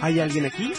[0.00, 0.72] ¿Hay alguien aquí?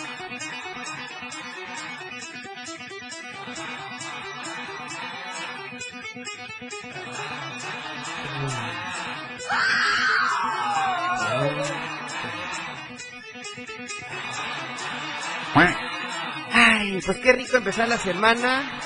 [16.54, 18.80] Ay, pues qué rico empezar la semana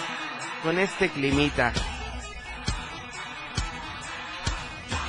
[0.64, 1.74] con este climita.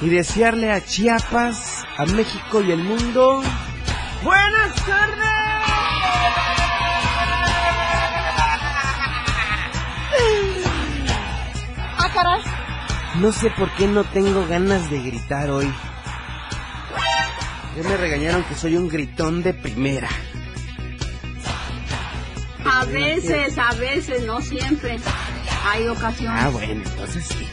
[0.00, 3.42] Y desearle a Chiapas, a México y el mundo
[4.22, 5.26] Buenas tardes.
[11.98, 12.42] Ah, caray.
[13.20, 15.72] No sé por qué no tengo ganas de gritar hoy.
[17.76, 20.08] Ya me regañaron que soy un gritón de primera.
[22.64, 25.00] A veces, a veces, no siempre.
[25.64, 26.42] Hay ocasiones.
[26.44, 27.48] Ah, bueno, entonces sí.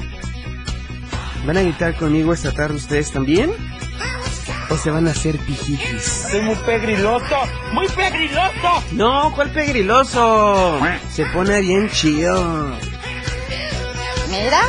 [1.47, 3.51] ¿Van a gritar conmigo esta tarde ustedes también?
[4.69, 6.27] ¿O se van a hacer pijitis?
[6.29, 7.35] Soy muy pegriloso,
[7.71, 8.83] muy pegriloso.
[8.91, 10.79] No, ¿cuál pegriloso?
[11.11, 12.75] Se pone bien chido.
[14.29, 14.61] Mira.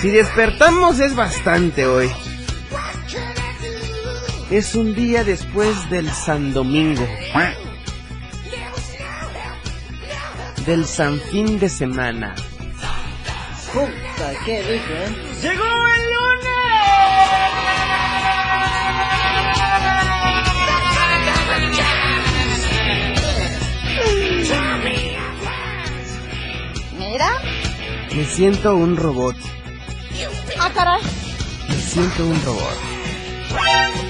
[0.00, 2.10] Si despertamos es bastante hoy.
[4.50, 7.06] Es un día después del San Domingo.
[10.66, 12.34] Del San Fin de Semana.
[14.20, 15.16] Puta, qué rico, ¿eh?
[15.40, 16.10] ¡Llegó el
[26.98, 27.30] Mira.
[28.14, 29.36] Me siento un robot.
[30.58, 31.00] Ah, caray.
[31.68, 34.09] Me siento un robot.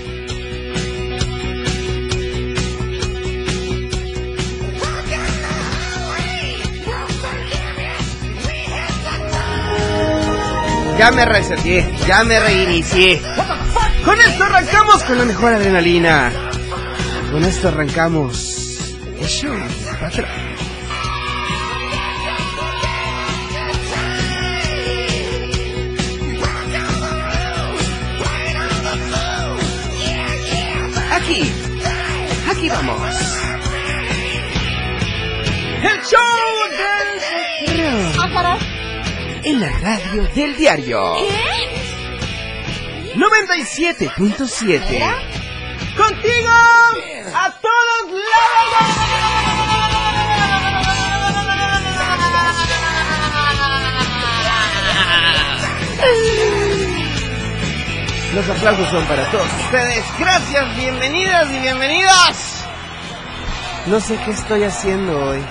[11.00, 13.22] Ya me reseteé, ya me reinicié.
[14.04, 16.30] Con esto arrancamos con la mejor adrenalina.
[17.32, 18.92] Con esto arrancamos.
[31.12, 31.50] Aquí,
[32.50, 33.00] aquí vamos.
[35.82, 36.20] El show
[36.76, 37.10] del
[38.22, 38.69] Ah.
[39.44, 41.16] En la radio del diario.
[41.18, 41.70] ¿Qué?
[43.16, 44.76] 97.7.
[45.96, 46.50] Contigo
[47.34, 49.10] a todos lados.
[58.34, 60.04] Los aplausos son para todos ustedes.
[60.18, 62.64] Gracias, bienvenidas y bienvenidas.
[63.86, 65.44] No sé qué estoy haciendo hoy.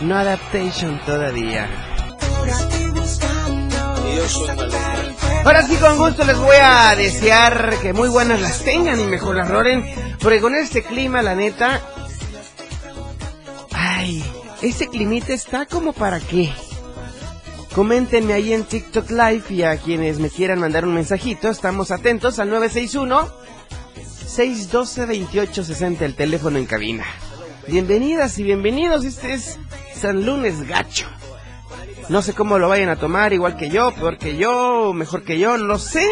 [0.00, 1.87] No adaptation todavía.
[5.44, 9.36] Ahora sí, con gusto les voy a desear que muy buenas las tengan y mejor
[9.36, 9.84] las roren.
[10.20, 11.80] Porque con este clima, la neta.
[13.72, 14.22] Ay,
[14.60, 16.52] este climita está como para qué.
[17.74, 21.48] Coméntenme ahí en TikTok Live y a quienes me quieran mandar un mensajito.
[21.48, 23.28] Estamos atentos al 961
[24.26, 27.06] 612 2860 el teléfono en cabina.
[27.68, 29.04] Bienvenidas y bienvenidos.
[29.04, 29.58] Este es
[29.94, 31.06] San Lunes Gacho.
[32.08, 35.38] No sé cómo lo vayan a tomar, igual que yo, peor que yo, mejor que
[35.38, 36.08] yo, no sé.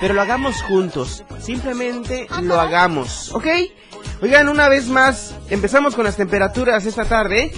[0.00, 1.24] Pero lo hagamos juntos.
[1.40, 3.46] Simplemente lo hagamos, ¿ok?
[4.20, 7.52] Oigan, una vez más, empezamos con las temperaturas esta tarde.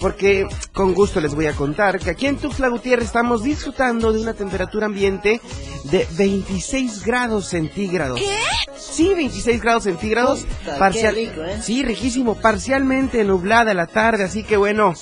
[0.00, 4.20] Porque con gusto les voy a contar que aquí en Tuxtla Gutiérrez estamos disfrutando de
[4.20, 5.40] una temperatura ambiente
[5.90, 8.20] de 26 grados centígrados.
[8.20, 8.38] ¿Qué?
[8.76, 10.46] Sí, 26 grados centígrados.
[10.64, 11.60] Puta, qué rico, ¿eh?
[11.60, 12.36] Sí, riquísimo.
[12.36, 14.94] Parcialmente nublada la tarde, así que bueno.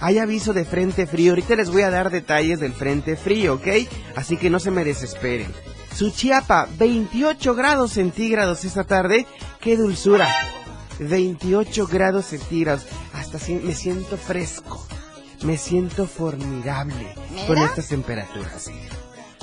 [0.00, 1.32] Hay aviso de frente frío.
[1.32, 3.66] Ahorita les voy a dar detalles del frente frío, ¿ok?
[4.16, 5.52] Así que no se me desesperen.
[5.94, 9.26] Suchiapa, 28 grados centígrados esta tarde.
[9.60, 10.28] ¡Qué dulzura!
[11.00, 12.86] 28 grados centígrados.
[13.12, 14.86] Hasta si- me siento fresco.
[15.42, 17.14] Me siento formidable
[17.46, 18.70] con estas temperaturas.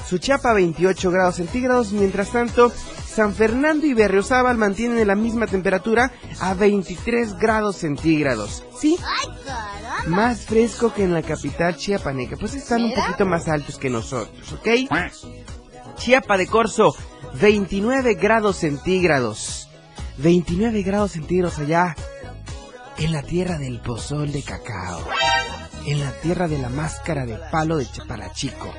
[0.07, 2.71] Suchiapa 28 grados centígrados, mientras tanto
[3.07, 8.63] San Fernando y Berriozábal mantienen la misma temperatura a 23 grados centígrados.
[8.79, 8.97] ¿Sí?
[10.07, 14.53] Más fresco que en la capital chiapaneca, pues están un poquito más altos que nosotros,
[14.53, 14.67] ¿ok?
[15.95, 16.95] Chiapa de Corzo,
[17.41, 19.69] 29 grados centígrados.
[20.17, 21.95] 29 grados centígrados allá
[22.97, 24.99] en la tierra del pozol de cacao.
[25.85, 28.73] En la tierra de la máscara de palo de Chapalachico.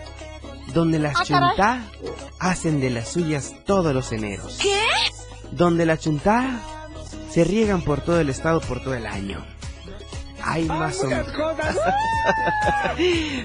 [0.72, 1.82] Donde las Ah, chuntá
[2.38, 4.58] hacen de las suyas todos los eneros.
[4.60, 4.80] ¿Qué?
[5.52, 6.60] Donde la chuntá
[7.30, 9.44] se riegan por todo el estado por todo el año.
[10.42, 11.26] Hay más o menos.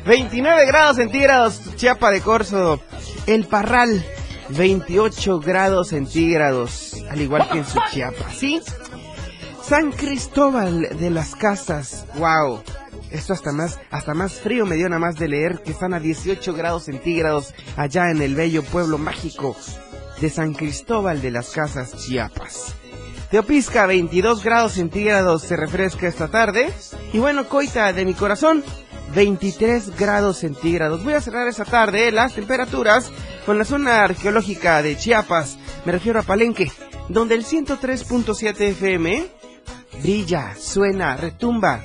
[0.05, 2.79] 29 grados centígrados, Chiapa de Corzo.
[3.27, 4.03] El Parral,
[4.49, 8.61] 28 grados centígrados, al igual que en su Chiapa, ¿sí?
[9.63, 12.61] San Cristóbal de las Casas, wow.
[13.11, 15.99] Esto hasta más, hasta más frío me dio nada más de leer que están a
[15.99, 19.55] 18 grados centígrados allá en el bello pueblo mágico
[20.21, 22.75] de San Cristóbal de las Casas, Chiapas.
[23.29, 26.71] Teopisca, 22 grados centígrados se refresca esta tarde.
[27.11, 28.63] Y bueno, Coita de mi corazón,
[29.15, 31.03] 23 grados centígrados.
[31.03, 33.11] Voy a cerrar esta tarde las temperaturas
[33.45, 35.57] con la zona arqueológica de Chiapas.
[35.85, 36.71] Me refiero a Palenque,
[37.09, 39.27] donde el 103.7 FM
[40.01, 41.81] brilla, suena, retumba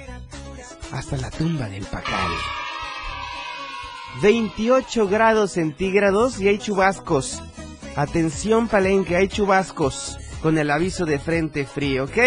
[0.92, 2.30] hasta la tumba del Pacal.
[4.22, 7.42] 28 grados centígrados y hay chubascos.
[7.96, 12.18] Atención Palenque, hay chubascos con el aviso de frente frío, ¿ok?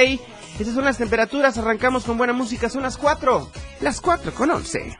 [0.59, 3.49] Estas son las temperaturas, arrancamos con buena música, son las 4,
[3.81, 4.97] las 4 con 11.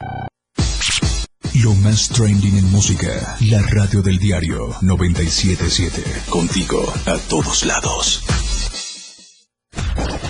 [1.55, 3.35] Lo más trending en música.
[3.41, 6.29] La radio del diario 977.
[6.29, 8.23] Contigo a todos lados.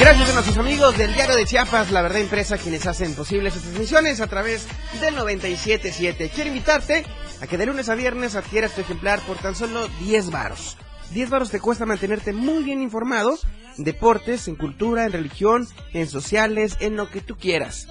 [0.00, 3.68] Gracias a nuestros amigos del Diario de Chiapas, la verdad impresa, quienes hacen posibles estas
[3.68, 4.66] transmisiones a través
[4.98, 6.30] del 977.
[6.34, 7.04] Quiero invitarte
[7.42, 10.78] a que de lunes a viernes adquieras tu ejemplar por tan solo 10 varos.
[11.10, 13.38] 10 varos te cuesta mantenerte muy bien informado
[13.76, 17.86] en deportes, en cultura, en religión, en sociales, en lo que tú quieras.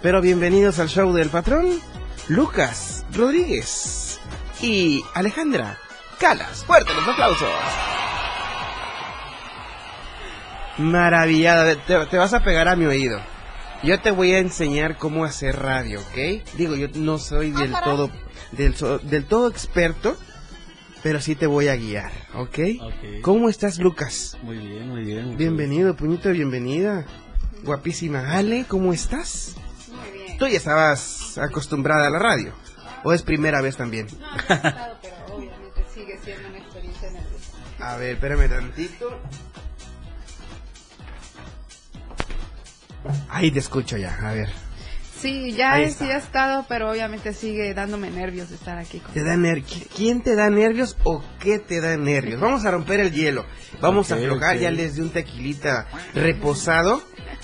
[0.00, 1.68] Pero bienvenidos al show del patrón,
[2.28, 4.18] Lucas Rodríguez
[4.60, 5.78] y Alejandra
[6.18, 6.64] Calas.
[6.64, 7.48] Fuerte los aplausos.
[10.78, 13.20] Maravillada, te, te vas a pegar a mi oído.
[13.82, 16.44] Yo te voy a enseñar cómo hacer radio, ¿ok?
[16.56, 18.10] Digo, yo no soy del todo
[18.52, 20.16] del, so- del todo experto,
[21.02, 22.58] pero sí te voy a guiar, ¿ok?
[22.80, 23.20] Ok.
[23.22, 24.38] ¿Cómo estás, Lucas?
[24.42, 25.36] Muy bien, muy bien.
[25.36, 27.04] Bienvenido, puñito, bienvenida.
[27.62, 29.54] Guapísima Ale, ¿cómo estás?
[29.88, 30.38] Muy bien.
[30.38, 32.52] Tú ya estabas acostumbrada a la radio.
[33.04, 34.06] ¿O es primera vez también?
[34.46, 37.52] Claro, pero obviamente sigue siendo una experiencia nerviosa.
[37.78, 39.20] A ver, espérame tantito.
[43.28, 44.48] Ahí te escucho ya, a ver.
[45.18, 48.98] Sí, ya he, sí he estado, pero obviamente sigue dándome nervios estar aquí.
[48.98, 49.14] Con...
[49.14, 52.40] ¿Te da ner ¿Quién te da nervios o qué te da nervios?
[52.40, 53.44] Vamos a romper el hielo.
[53.80, 54.62] Vamos a aflojar, ok.
[54.62, 57.02] ya les de un tequilita reposado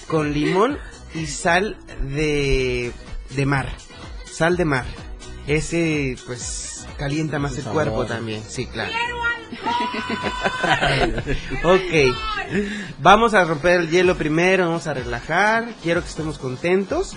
[0.09, 0.79] con limón
[1.15, 2.93] y sal de,
[3.31, 3.69] de mar.
[4.25, 4.85] Sal de mar.
[5.47, 8.43] Ese, pues, calienta más el cuerpo también.
[8.47, 8.93] Sí, claro.
[11.65, 12.15] ok.
[13.01, 15.69] Vamos a romper el hielo primero, vamos a relajar.
[15.83, 17.17] Quiero que estemos contentos.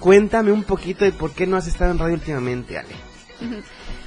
[0.00, 2.94] Cuéntame un poquito de por qué no has estado en radio últimamente, Ale.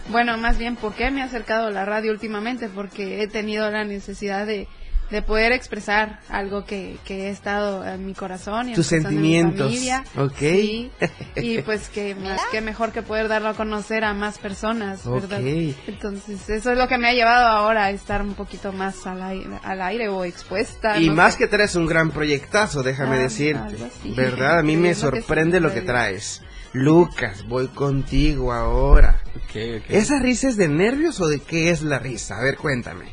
[0.10, 2.70] Bueno, más bien, ¿por qué me he acercado a la radio últimamente?
[2.70, 4.68] Porque he tenido la necesidad de,
[5.12, 8.98] de poder expresar algo que, que he estado en mi corazón y en Tus de
[8.98, 10.04] mi sentimientos, familia.
[10.18, 10.38] ok.
[10.40, 10.92] Sí,
[11.36, 15.42] y pues que más que mejor que poder darlo a conocer a más personas, ¿verdad?
[15.88, 19.22] Entonces, eso es lo que me ha llevado ahora a estar un poquito más al
[19.22, 21.00] aire, al aire o expuesta.
[21.00, 23.56] Y no más que traes un gran proyectazo, déjame Ah, decir.
[23.58, 24.12] algo así.
[24.12, 24.60] ¿Verdad?
[24.60, 26.42] A mí me Es lo que sorprende sí, lo que traes.
[26.76, 29.22] Lucas, voy contigo ahora.
[29.36, 29.84] Ok, ok.
[29.90, 32.38] ¿Esa risa es de nervios o de qué es la risa?
[32.38, 33.06] A ver, cuéntame.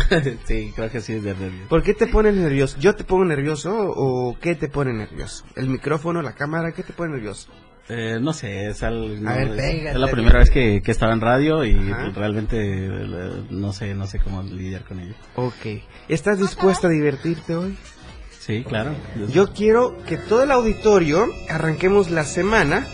[0.46, 1.68] sí, creo que sí es de nervios.
[1.68, 2.78] ¿Por qué te pones nervioso?
[2.80, 5.44] ¿Yo te pongo nervioso o qué te pone nervioso?
[5.54, 7.48] ¿El micrófono, la cámara, qué te pone nervioso?
[7.90, 10.38] Eh, no sé, es, al- no, ver, es- pégate, es la primera pégate.
[10.38, 12.10] vez que, que estaba en radio y Ajá.
[12.14, 15.14] realmente eh, no sé, no sé cómo lidiar con ello.
[15.36, 15.82] Ok.
[16.08, 17.76] ¿Estás dispuesta a divertirte hoy?
[18.38, 18.94] Sí, claro.
[19.32, 22.86] Yo quiero que todo el auditorio arranquemos la semana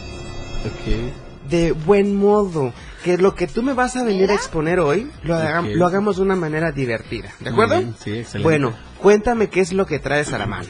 [0.65, 1.49] Ok.
[1.51, 2.73] de buen modo.
[3.05, 6.17] Que lo que tú me vas a venir a exponer hoy lo, haga- lo hagamos
[6.17, 7.31] de una manera divertida.
[7.41, 7.79] ¿De acuerdo?
[7.79, 8.43] bien, Sí, excelente.
[8.43, 10.69] Bueno, cuéntame qué es lo que traes a la mano.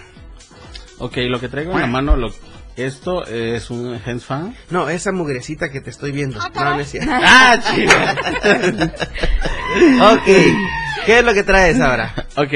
[0.99, 2.31] Ok, lo que traigo en la mano, lo,
[2.77, 4.55] esto es un hands fan.
[4.71, 6.39] No, esa mugrecita que te estoy viendo.
[6.41, 6.75] Ah, No, caray.
[6.75, 7.11] no es cierto.
[7.15, 7.93] ¡Ah, chido!
[10.13, 10.27] ok.
[11.07, 12.13] ¿Qué es lo que traes ahora?
[12.37, 12.53] Ok,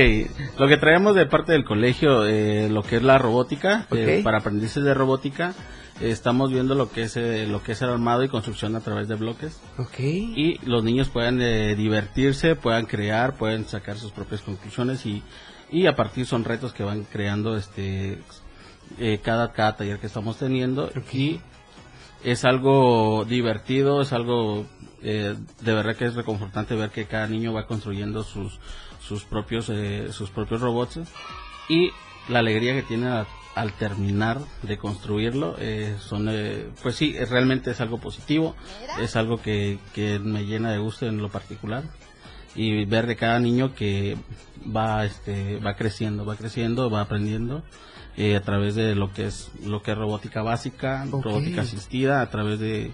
[0.59, 4.39] lo que traemos de parte del colegio, eh, lo que es la robótica, eh, para
[4.39, 5.55] aprendices de robótica,
[6.01, 9.09] estamos viendo lo que es eh, lo que es el armado y construcción a través
[9.09, 9.61] de bloques.
[9.79, 9.99] Ok.
[10.01, 15.23] y los niños puedan eh, divertirse, puedan crear, pueden sacar sus propias conclusiones y,
[15.71, 18.19] y a partir son retos que van creando este
[18.99, 20.91] eh, cada cada taller que estamos teniendo.
[21.13, 21.41] Y
[22.25, 24.67] es algo divertido, es algo
[25.03, 28.59] eh, de verdad que es reconfortante ver que cada niño va construyendo sus
[29.01, 31.01] sus propios eh, sus propios robots.
[31.69, 31.91] Y
[32.29, 37.73] la alegría que tiene a- al terminar de construirlo eh, son eh, pues sí realmente
[37.73, 38.55] es algo positivo
[39.01, 41.85] es algo que, que me llena de gusto en lo particular
[42.55, 44.17] y ver de cada niño que
[44.65, 47.63] va este va creciendo va creciendo va aprendiendo
[48.17, 52.31] eh, a través de lo que es lo que es robótica básica robótica asistida a
[52.31, 52.93] través de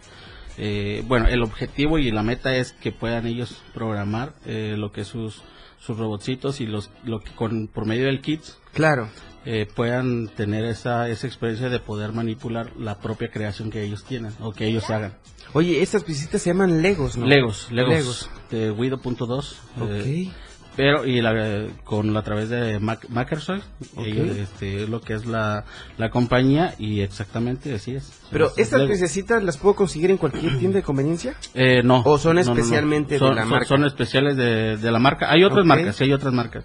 [0.59, 5.03] eh, bueno el objetivo y la meta es que puedan ellos programar eh, lo que
[5.03, 5.43] es sus
[5.79, 9.09] sus robotcitos y los lo que con por medio del kit Claro.
[9.47, 14.33] Eh, puedan tener esa esa experiencia de poder manipular la propia creación que ellos tienen
[14.41, 15.15] o que ellos hagan
[15.53, 17.25] Oye, estas piecitas se llaman Legos, ¿no?
[17.25, 18.31] Legos, Legos, Legos.
[18.50, 19.55] de Wido.2.
[19.81, 19.88] Ok.
[19.91, 20.31] eh,
[20.75, 24.05] pero y la, con a través de Mac, Ok.
[24.05, 25.65] ellos, este, lo que es la,
[25.97, 28.12] la compañía y exactamente así es.
[28.31, 28.88] Pero Es- estas Lego.
[28.91, 31.35] piececitas las puedo conseguir en cualquier tienda de conveniencia.
[31.55, 32.03] Eh, no.
[32.05, 32.53] ¿O son no, no, no.
[32.61, 33.67] especialmente de Son- la son- marca?
[33.67, 35.31] Son especiales de, de la marca.
[35.31, 35.67] Hay otras Ok.
[35.67, 36.65] marcas, sí hay otras marcas.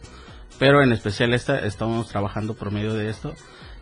[0.61, 3.33] Pero en especial esta estamos trabajando por medio de esto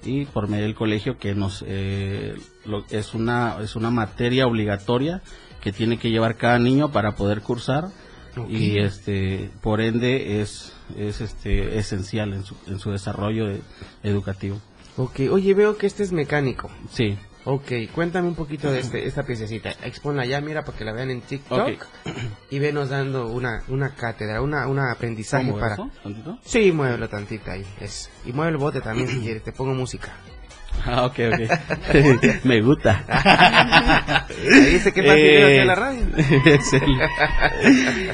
[0.05, 5.21] y por medio del colegio que nos eh, lo- es una es una materia obligatoria
[5.59, 7.89] que tiene que llevar cada niño para poder cursar
[8.47, 13.59] y este por ende es es este esencial en su, en su desarrollo eh,
[14.03, 14.61] educativo.
[14.95, 16.69] Ok, oye, veo que este es mecánico.
[16.91, 17.17] Sí.
[17.51, 19.71] Ok, cuéntame un poquito de este, esta piececita.
[19.83, 21.67] Exponla ya, mira, para que la vean en TikTok.
[21.67, 22.13] Ok.
[22.51, 25.73] Y venos dando una, una cátedra, una, una aprendizaje ¿Cómo para...
[25.73, 25.89] eso?
[26.03, 26.37] ¿Tantito?
[26.43, 27.65] Sí, muévelo tantito ahí.
[27.79, 28.11] Es.
[28.23, 30.09] Y mueve el bote también si quieres, te pongo música.
[30.85, 32.33] Ah, ok, ok.
[32.45, 33.03] Me gusta.
[34.71, 36.05] Dice que es hacer la radio.
[36.45, 37.05] excelente.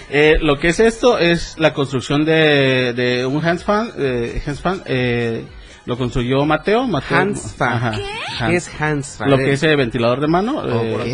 [0.10, 3.92] Eh, lo que es esto es la construcción de, de un hands fan.
[3.98, 4.42] Eh,
[4.86, 5.46] eh,
[5.86, 6.88] lo construyó Mateo.
[6.88, 7.74] Mateo Hands fan.
[7.74, 7.92] Ajá,
[8.48, 9.30] ¿Qué es hands fan?
[9.30, 10.64] Lo que es el ventilador de mano.
[10.68, 11.06] eh, Ok.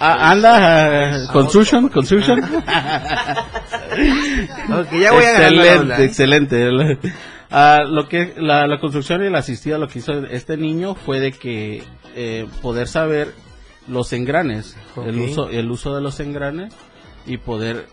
[0.00, 2.40] ah, anda, eh, construction, construction.
[4.70, 6.02] Ok, ya voy a agarrar la onda.
[6.04, 7.12] excelente, excelente.
[7.52, 11.18] Ah, lo que la, la construcción y la asistida lo que hizo este niño fue
[11.18, 11.82] de que
[12.14, 13.34] eh, poder saber
[13.88, 15.30] los engranes, el Ok.
[15.30, 16.72] uso el uso de los engranes
[17.26, 17.86] y poder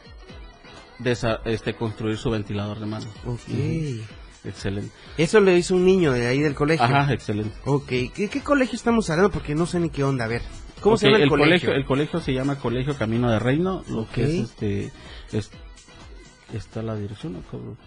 [1.00, 3.08] desa- este construir su ventilador de mano.
[3.26, 3.40] Ok.
[4.48, 4.92] Excelente.
[5.18, 6.86] Eso lo hizo un niño de ahí del colegio.
[6.86, 7.56] Ajá, excelente.
[7.66, 9.32] Ok, ¿qué, qué colegio estamos hablando?
[9.32, 10.26] Porque no sé ni qué onda.
[10.26, 10.42] A ver,
[10.82, 11.72] ¿cómo se llama el, colegio?
[11.74, 14.12] El colegio se llama Colegio Camino de Reino, lo Ok.
[14.12, 14.92] que es este
[15.34, 15.52] es-
[16.54, 17.34] está la dirección.
[17.34, 17.42] ¿no?
[17.52, 17.78] ¿Cómo?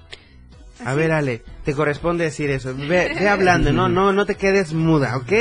[0.84, 2.74] A ver, Ale, te corresponde decir eso.
[2.74, 2.86] Ve,
[3.20, 5.32] ve hablando, no, no, no te quedes muda, ¿ok?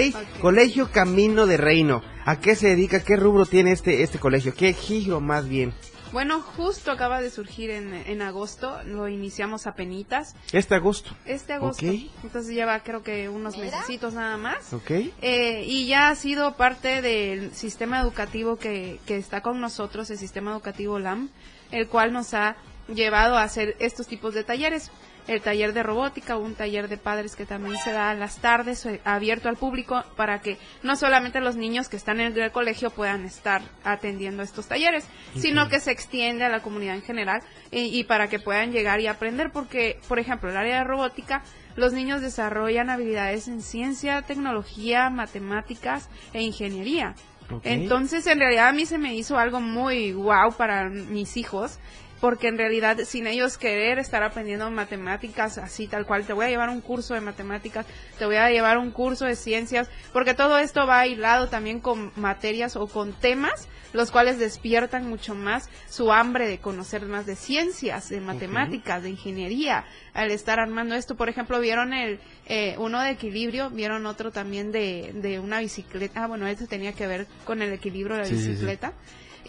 [0.41, 2.01] Colegio Camino de Reino.
[2.25, 3.01] ¿A qué se dedica?
[3.01, 4.53] ¿Qué rubro tiene este, este colegio?
[4.53, 5.73] ¿Qué giro más bien?
[6.11, 10.35] Bueno, justo acaba de surgir en, en agosto, lo iniciamos a penitas.
[10.51, 11.85] Este agosto, Este agosto.
[11.85, 11.93] Ok.
[12.23, 14.73] Entonces lleva creo que unos mesecitos nada más.
[14.73, 14.91] ¿ok?
[15.21, 20.17] Eh, y ya ha sido parte del sistema educativo que, que está con nosotros, el
[20.17, 21.29] sistema educativo LAM,
[21.71, 22.55] el cual nos ha
[22.87, 24.91] llevado a hacer estos tipos de talleres.
[25.27, 28.85] El taller de robótica, un taller de padres que también se da a las tardes,
[28.85, 32.89] eh, abierto al público, para que no solamente los niños que están en el colegio
[32.89, 37.99] puedan estar atendiendo estos talleres, sino que se extiende a la comunidad en general y,
[37.99, 41.43] y para que puedan llegar y aprender, porque, por ejemplo, el área de robótica
[41.75, 47.15] los niños desarrollan habilidades en ciencia, tecnología, matemáticas e ingeniería.
[47.63, 51.79] Entonces, en realidad a mí se me hizo algo muy wow para mis hijos,
[52.19, 56.49] porque en realidad sin ellos querer estar aprendiendo matemáticas así tal cual, te voy a
[56.49, 57.85] llevar un curso de matemáticas,
[58.17, 62.11] te voy a llevar un curso de ciencias, porque todo esto va hilado también con
[62.15, 67.35] materias o con temas los cuales despiertan mucho más su hambre de conocer más de
[67.35, 71.15] ciencias, de matemáticas, de ingeniería, al estar armando esto.
[71.15, 76.23] Por ejemplo, vieron el eh, uno de equilibrio, vieron otro también de, de una bicicleta.
[76.23, 78.65] Ah, bueno, este tenía que ver con el equilibrio de la Sí, sí, sí.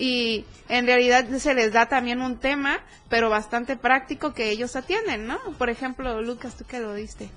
[0.01, 2.81] Y en realidad se les da también un tema,
[3.11, 5.39] pero bastante práctico que ellos atienden, ¿no?
[5.59, 7.29] Por ejemplo, Lucas, tú que lo diste.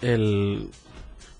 [0.00, 0.70] El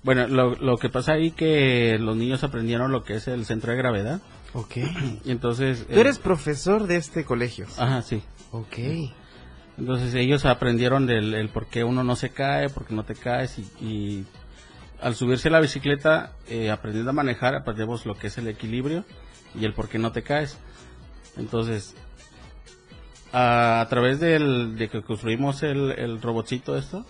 [0.01, 3.71] bueno, lo, lo que pasa ahí que los niños aprendieron lo que es el centro
[3.71, 4.21] de gravedad
[4.53, 4.77] Ok.
[5.25, 7.65] y entonces Tú eres profesor de este colegio.
[7.77, 8.23] Ajá, sí.
[8.51, 8.77] Ok.
[9.77, 13.15] Entonces ellos aprendieron del el por qué uno no se cae, por qué no te
[13.15, 14.25] caes y, y
[15.01, 19.03] al subirse a la bicicleta, eh, aprendiendo a manejar, aprendemos lo que es el equilibrio
[19.59, 20.57] y el por qué no te caes.
[21.37, 21.95] Entonces,
[23.31, 27.05] a, a través del, de que construimos el, el robotcito esto,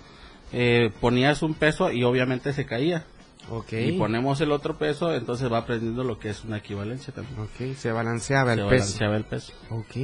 [0.52, 3.06] eh, ponías un peso y obviamente se caía.
[3.50, 3.74] Ok.
[3.74, 7.40] Y ponemos el otro peso, entonces va aprendiendo lo que es una equivalencia también.
[7.42, 8.76] Ok, se balanceaba el Se peso.
[8.86, 9.54] balanceaba el peso.
[9.70, 9.96] Ok.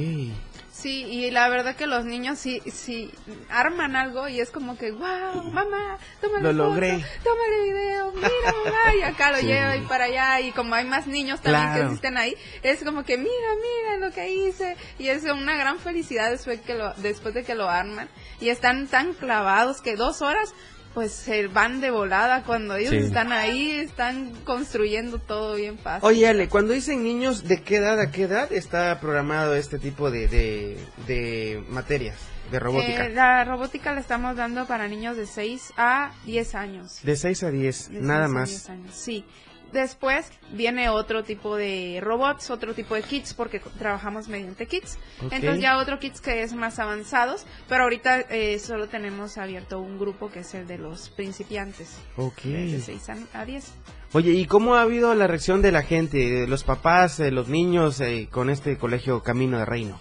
[0.80, 3.10] Sí, y la verdad que los niños sí, sí
[3.50, 7.04] arman algo y es como que, wow, mamá, tómale Lo foto, logré.
[7.22, 8.28] tómale video, mira
[8.64, 9.46] mamá, y acá lo Sí.
[9.46, 11.80] lleva y para allá, y como hay más niños también Claro.
[11.80, 15.78] que existen ahí, es como que, mira, mira lo que hice, y es una gran
[15.78, 18.08] felicidad después, que lo, después de que lo arman,
[18.40, 20.54] y están tan clavados que dos horas,
[20.94, 22.96] pues se van de volada cuando ellos Sí.
[22.98, 26.08] están ahí, están construyendo todo bien fácil.
[26.08, 30.10] Oye, Ale, cuando dicen niños, ¿de qué edad a qué edad está programado este tipo
[30.10, 30.76] de, de,
[31.06, 32.16] de materias
[32.50, 33.06] de robótica?
[33.06, 36.98] Eh, la robótica la estamos dando para niños de 6 a 10 años.
[37.04, 38.48] De 6 a 10, De nada seis a más.
[38.48, 39.24] 10 años, Sí.
[39.72, 44.98] Después viene otro tipo de robots, otro tipo de kits, porque trabajamos mediante kits.
[45.22, 49.98] Entonces ya otro kits que es más avanzados, pero ahorita eh, solo tenemos abierto un
[49.98, 52.42] grupo que es el de los principiantes, Ok.
[52.42, 53.72] de 6 a, a 10.
[54.12, 57.46] Oye, ¿y cómo ha habido la reacción de la gente, de los papás, eh, los
[57.48, 60.00] niños eh, con este colegio Camino de Reino?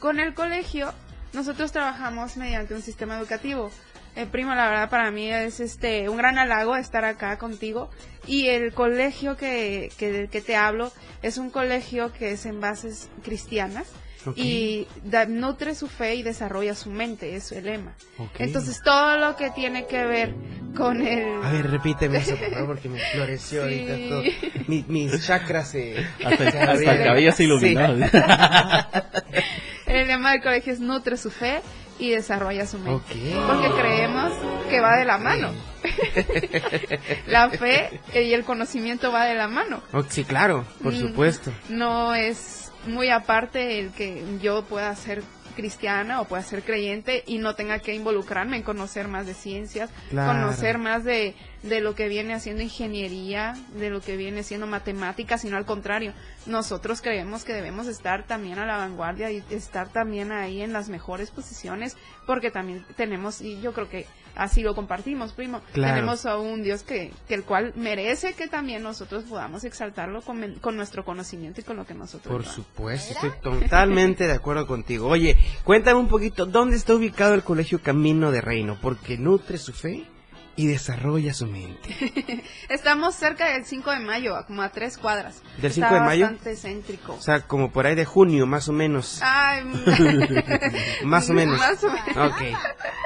[0.00, 0.92] Con el colegio,
[1.32, 3.70] nosotros trabajamos mediante un sistema educativo.
[4.14, 7.90] Eh, primo, la verdad para mí es este un gran halago estar acá contigo.
[8.26, 13.08] Y el colegio que, que, que te hablo es un colegio que es en bases
[13.24, 13.88] cristianas
[14.36, 17.96] y da- nutre su fe y desarrolla su mente, es su lema.
[18.38, 20.34] Entonces todo lo que tiene que ver
[20.76, 21.42] con el...
[21.42, 23.80] A ver, repíteme eso, por favor, porque me floreció Sí.
[23.88, 24.22] ahorita todo.
[24.68, 25.96] Mi- mis chakras se...
[26.24, 27.96] Hasta, se hasta el cabello se iluminó.
[27.96, 28.16] Sí.
[29.86, 31.60] El lema del colegio es nutre su fe
[32.02, 33.14] y desarrolla su mente.
[33.46, 34.32] Porque creemos
[34.68, 35.52] que va de la mano.
[37.26, 39.82] la fe y el conocimiento va de la mano.
[39.92, 41.52] Oh, sí, claro, por Mm, supuesto.
[41.68, 45.22] No es muy aparte el que yo pueda ser
[45.54, 49.90] cristiana o pueda ser creyente y no tenga que involucrarme en conocer más de ciencias,
[50.10, 50.32] Claro.
[50.40, 55.42] conocer más de, de lo que viene haciendo ingeniería, de lo que viene siendo matemáticas,
[55.42, 56.12] sino al contrario,
[56.46, 60.88] nosotros creemos que debemos estar también a la vanguardia y estar también ahí en las
[60.88, 61.96] mejores posiciones
[62.26, 65.60] porque también tenemos, y yo creo que así lo compartimos, primo.
[65.72, 65.94] Claro.
[65.94, 70.54] Tenemos a un Dios que, que el cual merece que también nosotros podamos exaltarlo con,
[70.54, 75.08] con nuestro conocimiento y con lo que nosotros Por supuesto, estoy totalmente de acuerdo contigo.
[75.08, 78.78] Oye, cuéntame un poquito, ¿dónde está ubicado el Colegio Camino de Reino?
[78.80, 80.06] Porque nutre su fe
[80.54, 82.42] y desarrolla su mente.
[82.68, 85.42] Estamos cerca del 5 de mayo, a como a tres cuadras.
[85.56, 86.26] ¿Del Está 5 de mayo?
[86.26, 87.14] bastante céntrico.
[87.14, 89.20] O sea, como por ahí de junio, más o menos.
[89.22, 89.62] Ay,
[91.04, 91.58] Más o menos.
[91.58, 92.32] Más o menos.
[92.32, 92.42] Ok,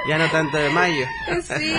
[0.09, 1.06] ya no tanto de mayo.
[1.42, 1.74] Sí,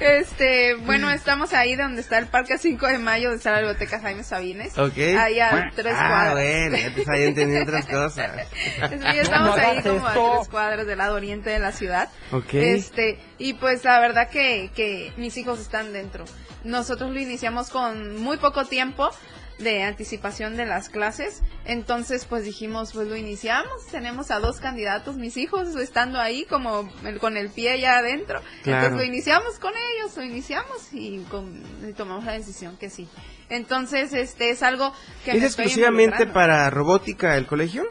[0.00, 4.00] este, bueno, estamos ahí donde está el Parque 5 de Mayo, donde está la Biblioteca
[4.00, 4.76] Jaime Sabines.
[4.78, 4.96] Ok.
[5.18, 6.32] Ahí a tres Ah, cuadras.
[6.34, 8.48] bueno, ya te estaba entendiendo otras cosas.
[8.52, 10.32] Sí, estamos No ahí como a esto.
[10.38, 12.08] tres cuadras del lado oriente de la ciudad.
[12.32, 12.54] Ok.
[12.54, 16.24] Este, y pues la verdad que, que mis hijos están dentro.
[16.64, 19.10] Nosotros lo iniciamos con muy poco tiempo
[19.58, 25.16] de anticipación de las clases, entonces pues dijimos, pues lo iniciamos, tenemos a dos candidatos,
[25.16, 28.86] mis hijos estando ahí como el- con el pie ya adentro, Claro.
[28.86, 33.08] entonces lo iniciamos con ellos, lo iniciamos y, con- y tomamos la decisión que sí.
[33.48, 34.92] Entonces, este es algo
[35.24, 37.84] que ¿Es me exclusivamente para robótica el colegio?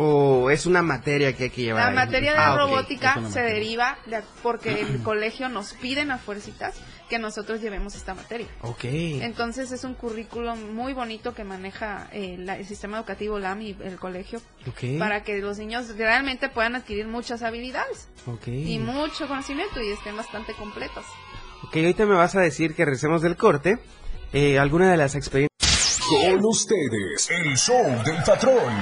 [0.00, 1.82] ¿O es una materia que hay que llevar?
[1.82, 2.06] La ahí?
[2.06, 3.42] materia de Ah, robótica se materia.
[3.52, 6.76] deriva de, porque el colegio nos piden a fuercitas
[7.08, 8.46] que nosotros llevemos esta materia.
[8.60, 8.84] Ok.
[8.84, 13.76] Entonces es un currículum muy bonito que maneja eh, la- el sistema educativo LAM y
[13.82, 14.98] el colegio Ok.
[15.00, 18.46] para que los niños realmente puedan adquirir muchas habilidades Ok.
[18.48, 21.04] y mucho conocimiento y estén bastante completos.
[21.64, 23.78] Ok, ahorita me vas a decir que recemos del corte.
[24.32, 25.48] Eh, ¿Alguna de las experiencias?
[26.08, 28.72] Con ustedes, el show del patrón.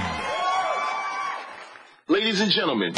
[2.09, 2.93] Ladies and gentlemen.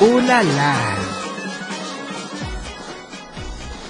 [0.00, 1.05] ¡Uh, la, la!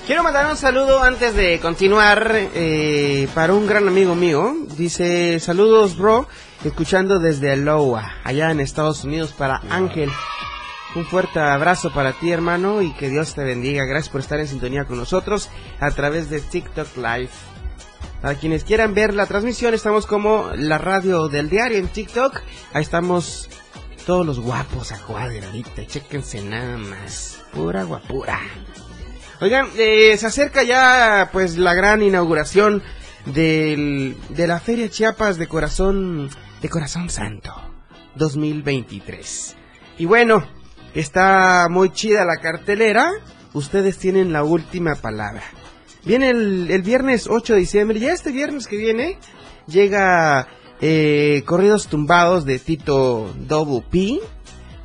[0.07, 4.55] Quiero mandar un saludo antes de continuar eh, para un gran amigo mío.
[4.77, 6.29] Dice, saludos bro,
[6.65, 10.09] escuchando desde Aloha, allá en Estados Unidos para Ángel.
[10.95, 13.85] Un fuerte abrazo para ti hermano y que Dios te bendiga.
[13.85, 17.31] Gracias por estar en sintonía con nosotros a través de TikTok Live.
[18.23, 22.43] Para quienes quieran ver la transmisión, estamos como la radio del diario en TikTok.
[22.75, 23.49] Ahí estamos
[24.07, 25.85] todos los guapos a cuadra ahorita.
[25.85, 27.43] Chéquense nada más.
[27.53, 28.39] Pura guapura.
[29.41, 32.83] Oigan, eh, se acerca ya pues la gran inauguración
[33.27, 36.31] del, de la Feria Chiapas de Corazón
[36.63, 37.53] de Corazón Santo
[38.15, 39.57] 2023.
[39.99, 40.43] Y bueno,
[40.95, 43.11] está muy chida la cartelera.
[43.53, 45.43] Ustedes tienen la última palabra.
[46.05, 48.01] Viene el, el viernes 8 de diciembre.
[48.01, 49.19] Ya este viernes que viene
[49.67, 50.49] llega
[50.81, 54.21] eh, Corridos Tumbados de Tito Double P,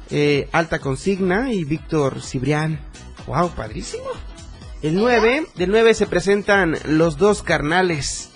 [0.10, 2.80] eh, Alta Consigna y Víctor Cibrián.
[3.28, 3.52] ¡Wow!
[3.52, 4.04] Padrísimo.
[4.82, 8.32] El 9, del 9 se presentan los dos carnales.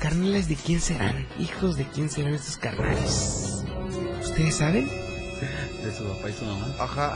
[0.00, 1.28] ¿Carnales de quién serán?
[1.38, 3.62] ¿Hijos de quién serán estos carnales?
[4.22, 4.88] ¿Ustedes saben?
[4.88, 6.66] De su papá y su mamá.
[6.80, 7.14] Ajá.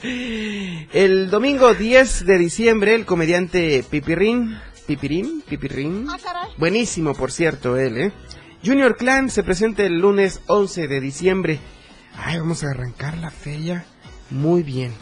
[0.92, 6.06] El domingo 10 de diciembre, el comediante Pipirrín, Pipirín, Pipirrín,
[6.58, 8.12] buenísimo por cierto él, ¿eh?
[8.64, 11.58] Junior Clan se presenta el lunes 11 de diciembre.
[12.16, 13.84] Ay, vamos a arrancar la feria
[14.30, 14.92] muy bien.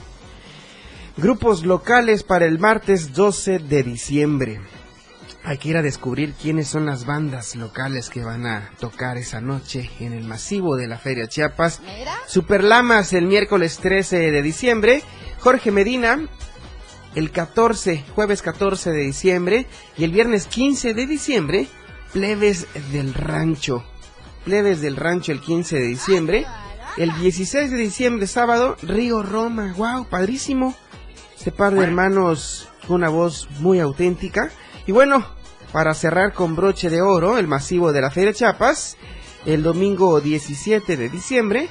[1.21, 4.59] Grupos locales para el martes 12 de diciembre.
[5.45, 9.43] Hay que ir a descubrir quiénes son las bandas locales que van a tocar esa
[9.43, 11.83] noche en el masivo de la Feria Chiapas.
[12.27, 15.03] Superlamas el miércoles 13 de diciembre.
[15.41, 16.27] Jorge Medina
[17.15, 19.67] el 14, jueves 14 de diciembre.
[19.99, 21.67] Y el viernes 15 de diciembre,
[22.15, 23.85] Plebes del Rancho.
[24.47, 26.47] Plebes del Rancho el 15 de diciembre.
[26.97, 29.75] El 16 de diciembre, sábado, Río Roma.
[29.77, 30.07] ¡Wow!
[30.07, 30.75] Padrísimo.
[31.41, 34.51] Este par de hermanos con una voz muy auténtica.
[34.87, 35.25] Y bueno,
[35.73, 38.99] para cerrar con broche de oro el masivo de la Feria Chiapas,
[39.47, 41.71] el domingo 17 de diciembre,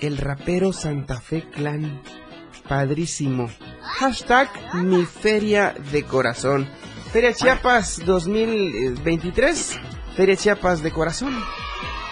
[0.00, 2.00] el rapero Santa Fe Clan.
[2.66, 3.50] Padrísimo.
[3.82, 6.66] Hashtag mi feria de corazón.
[7.12, 9.78] Feria Chiapas 2023.
[10.16, 11.38] Feria Chiapas de corazón.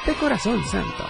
[0.04, 1.04] De corazón santo.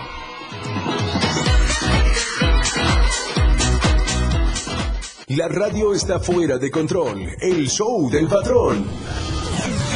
[5.28, 7.34] La radio está fuera de control.
[7.40, 8.87] El show del patrón.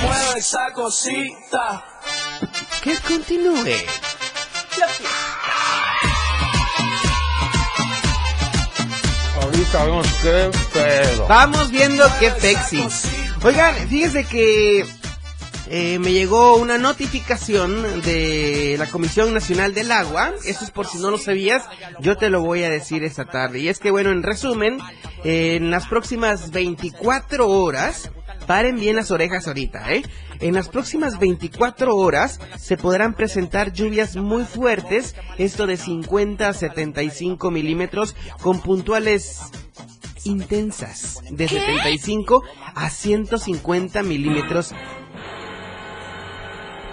[0.02, 1.84] Mueve esa cosita.
[2.82, 3.74] Que continúe.
[9.42, 11.26] Ahorita vemos qué pedo.
[11.28, 13.04] Vamos viendo qué pexis.
[13.44, 14.86] Oigan, fíjense que
[15.70, 20.33] eh, me llegó una notificación de la Comisión Nacional del Agua.
[20.46, 21.64] Esto es por si no lo sabías,
[22.00, 23.59] yo te lo voy a decir esta tarde.
[23.59, 24.78] Y es que, bueno, en resumen,
[25.24, 28.11] eh, en las próximas 24 horas,
[28.46, 30.02] paren bien las orejas ahorita, ¿eh?
[30.40, 36.52] En las próximas 24 horas se podrán presentar lluvias muy fuertes, esto de 50 a
[36.54, 39.40] 75 milímetros, con puntuales
[40.24, 42.42] intensas, de 75
[42.74, 44.72] a 150 milímetros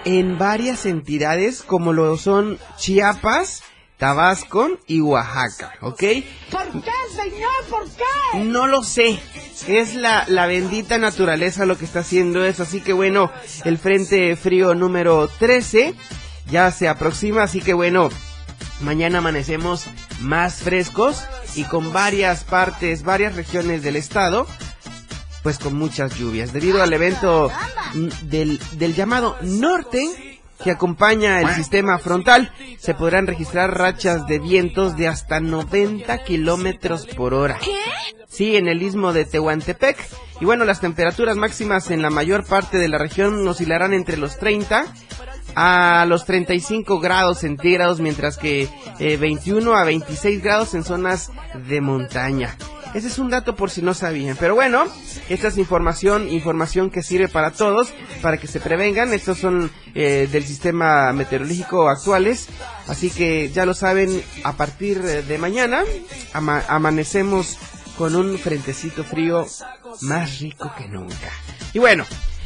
[0.05, 3.63] en varias entidades como lo son Chiapas,
[3.97, 6.03] Tabasco y Oaxaca, ¿ok?
[6.51, 7.65] ¿Por qué, señor?
[7.69, 8.39] ¿Por qué?
[8.39, 9.19] No lo sé.
[9.67, 12.63] Es la, la bendita naturaleza lo que está haciendo eso.
[12.63, 13.31] Así que bueno,
[13.63, 15.95] el frente frío número 13
[16.51, 17.43] ya se aproxima.
[17.43, 18.09] Así que bueno,
[18.81, 19.85] mañana amanecemos
[20.19, 21.23] más frescos
[21.55, 24.45] y con varias partes, varias regiones del estado,
[25.45, 26.53] pues con muchas lluvias.
[26.53, 27.51] Debido al evento
[28.23, 34.97] del, del llamado norte que acompaña el sistema frontal, se podrán registrar rachas de vientos
[34.97, 37.59] de hasta 90 kilómetros por hora.
[38.27, 39.97] Sí, en el istmo de Tehuantepec.
[40.41, 44.39] Y bueno, las temperaturas máximas en la mayor parte de la región oscilarán entre los
[44.39, 44.87] 30
[45.55, 51.31] a los 35 grados centígrados, mientras que eh, 21 a 26 grados en zonas
[51.67, 52.57] de montaña.
[52.95, 54.37] Ese es un dato por si no sabían.
[54.39, 54.85] Pero bueno,
[55.29, 59.13] esta es información, información que sirve para todos, para que se prevengan.
[59.13, 62.47] Estos son eh, del sistema meteorológico actuales.
[62.87, 65.83] Así que ya lo saben, a partir de mañana
[66.33, 67.57] ama- amanecemos
[67.97, 69.45] con un frentecito frío
[70.01, 71.31] más rico que nunca.
[71.73, 72.05] Y bueno,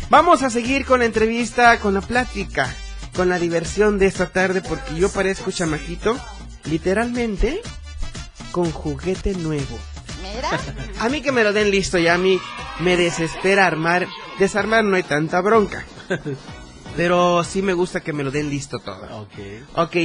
[0.10, 2.76] vamos a seguir con la entrevista, con la plática,
[3.16, 6.18] con la diversión de esta tarde, porque yo parezco chamaquito,
[6.66, 7.62] literalmente,
[8.52, 9.78] con juguete nuevo.
[10.22, 10.50] Mira.
[11.00, 12.40] A mí que me lo den listo y a mí
[12.80, 14.08] me desespera armar.
[14.38, 15.86] Desarmar no hay tanta bronca.
[16.96, 19.22] Pero sí me gusta que me lo den listo todo.
[19.22, 19.34] Ok.
[19.76, 19.96] Ok,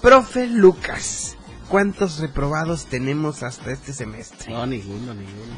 [0.00, 1.36] profe Lucas,
[1.68, 4.52] ¿cuántos reprobados tenemos hasta este semestre?
[4.52, 5.54] No, ninguno, ninguno.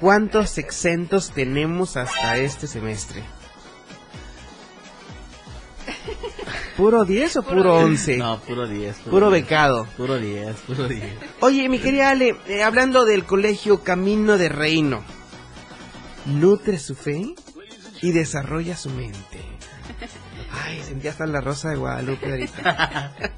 [0.00, 3.22] ¿Cuántos exentos tenemos hasta este semestre?
[6.76, 8.18] ¿Puro 10 o puro 11?
[8.18, 8.96] No, puro 10.
[9.10, 9.42] Puro 10.
[9.42, 9.86] becado.
[9.96, 11.04] Puro 10, puro 10.
[11.40, 15.02] Oye, mi querida Ale, eh, hablando del colegio Camino de Reino,
[16.26, 17.34] nutre su fe
[18.02, 19.40] y desarrolla su mente.
[20.64, 23.12] Ay, sentí hasta la rosa de Guadalupe ahorita.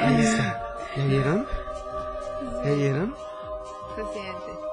[0.00, 0.62] Ahí está.
[0.96, 1.46] ¿Ya vieron?
[2.64, 3.14] ¿Ya vieron?
[3.96, 4.67] Se siente.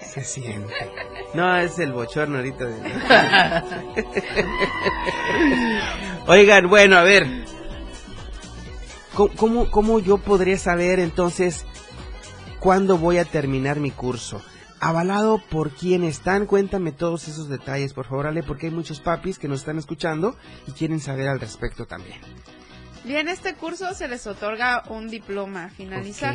[0.00, 0.72] Se siente.
[1.34, 2.64] No, es el bochorno ahorita.
[2.66, 4.04] de-
[6.26, 7.26] Oigan, bueno, a ver.
[9.36, 11.64] ¿Cómo, cómo, yo podría saber entonces
[12.58, 14.42] cuándo voy a terminar mi curso?
[14.80, 19.38] Avalado por quién están, cuéntame todos esos detalles, por favor, Ale, porque hay muchos papis
[19.38, 22.18] que nos están escuchando y quieren saber al respecto también.
[23.04, 26.34] Bien, este curso se les otorga un diploma a finalizar.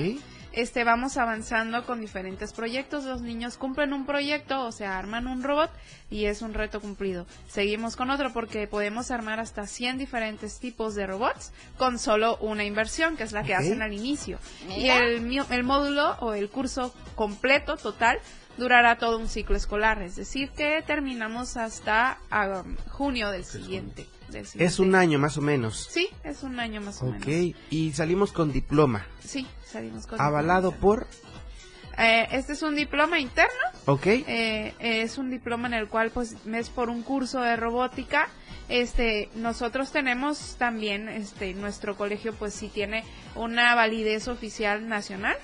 [0.52, 3.04] Este, vamos avanzando con diferentes proyectos.
[3.04, 5.70] Los niños cumplen un proyecto, o sea, arman un robot
[6.10, 7.28] y es un reto cumplido.
[7.48, 12.64] Seguimos con otro porque podemos armar hasta 100 diferentes tipos de robots con solo una
[12.64, 14.40] inversión, que es la que hacen al inicio.
[14.76, 18.20] Y el, el módulo o el curso completo, total,
[18.60, 20.02] durará todo un ciclo escolar.
[20.02, 24.06] Es decir, que terminamos hasta ah, junio del siguiente.
[24.30, 25.88] del Es un año más o menos.
[25.90, 27.56] Sí, es un año más o Ok, menos.
[27.72, 29.06] y salimos con diploma.
[29.24, 31.08] Sí, salimos con Avalado por...
[31.98, 33.52] Eh, este es un diploma interno.
[33.86, 34.06] Ok.
[34.08, 38.30] eh, es un diploma en el cual pues es por un curso de robótica.
[38.70, 43.04] Este, nosotros tenemos también, este, nuestro colegio pues sí tiene
[43.36, 45.36] una validez oficial nacional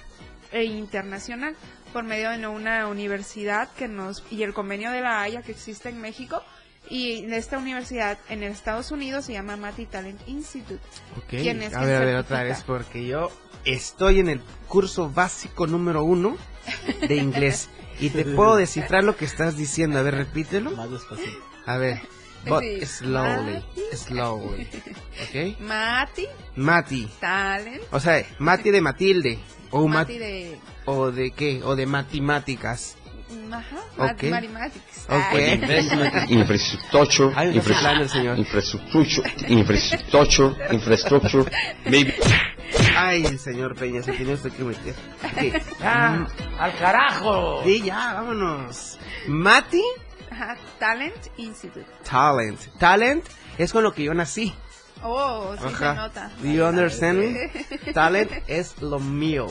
[0.51, 1.55] e internacional
[1.93, 5.89] por medio de una universidad que nos y el convenio de la Haya que existe
[5.89, 6.41] en México
[6.89, 10.81] y de esta universidad en Estados Unidos se llama Mati Talent Institute.
[11.17, 13.31] Ok, ¿Quién es a ver, a ver, otra vez, porque yo
[13.63, 16.37] estoy en el curso básico número uno
[17.07, 19.99] de inglés y te puedo descifrar lo que estás diciendo.
[19.99, 20.71] A ver, repítelo.
[20.71, 21.39] Más despacito.
[21.65, 22.01] A ver,
[22.47, 23.97] but Sí, slowly, Mati.
[23.97, 24.67] slowly.
[25.55, 25.59] ¿Ok?
[25.61, 29.39] Mati Mati, Talent o sea, Mati de Matilde,
[29.71, 32.95] o, mat- Mati de o de qué, o de matemáticas.
[33.51, 34.23] Ajá, Ok.
[34.29, 35.07] Mathematics.
[35.09, 36.29] Ok.
[36.29, 38.37] infrastructure, infrastructure,
[39.47, 41.51] infrastructure, infrastructure,
[41.85, 42.13] maybe.
[42.97, 44.95] Ay, el señor Peña, se tiene usted que meter.
[45.79, 46.27] ¡Ya!
[46.59, 47.61] ¡Al carajo!
[47.63, 48.97] Sí, ya, vámonos.
[49.27, 49.81] Mati
[50.31, 51.85] Ajá, Talent Institute.
[52.09, 52.59] Talent.
[52.79, 53.25] Talent
[53.57, 54.53] es con lo que yo nací.
[55.03, 56.31] Oh, sí se nota.
[56.41, 57.93] Do you understand me?
[57.93, 59.47] Talent es lo mío.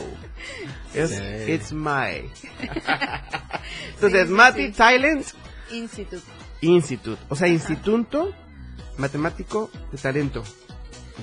[0.94, 1.52] Es, Sí.
[1.52, 2.30] It's my.
[3.94, 4.72] Entonces, Sí, sí, Mati sí.
[4.72, 5.26] Talent
[5.70, 6.22] Institute.
[6.60, 7.22] Institute.
[7.28, 8.32] O sea, Instituto
[8.96, 10.42] Matemático de Talento.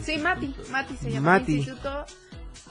[0.04, 1.40] Sí, Mati, Mati se llama.
[1.40, 1.58] Mati.
[1.58, 2.06] Instituto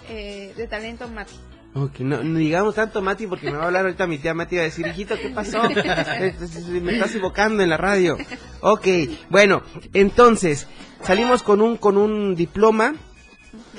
[0.09, 1.35] eh, de Talento Mati.
[1.73, 4.57] Ok, no, no digamos tanto Mati porque me va a hablar ahorita mi tía Mati
[4.57, 5.63] y va a decir, hijito, ¿qué pasó?
[5.71, 6.35] Eh,
[6.83, 8.19] me estás evocando en la radio.
[8.61, 8.87] Ok,
[9.29, 9.63] bueno,
[9.95, 10.67] entonces,
[11.03, 12.95] salimos con un, con un diploma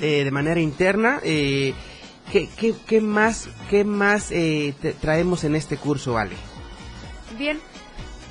[0.00, 1.20] eh, de manera interna.
[1.22, 1.74] Eh,
[2.32, 6.34] ¿qué, qué, qué más, qué más eh, te- traemos en este curso, Ale?
[7.38, 7.60] Bien.